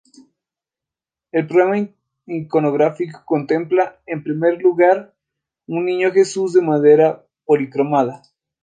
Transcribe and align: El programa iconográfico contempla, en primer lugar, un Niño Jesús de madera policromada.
El 1.31 1.45
programa 1.45 1.87
iconográfico 2.25 3.21
contempla, 3.23 3.99
en 4.07 4.23
primer 4.23 4.59
lugar, 4.59 5.13
un 5.67 5.85
Niño 5.85 6.11
Jesús 6.11 6.53
de 6.53 6.61
madera 6.63 7.23
policromada. 7.45 8.23